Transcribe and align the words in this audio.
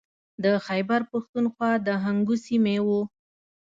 د 0.43 0.45
خیبر 0.65 1.01
پښتونخوا 1.11 1.71
د 1.85 1.87
هنګو 2.03 2.35
سیمې 2.45 2.77
و. 2.85 2.87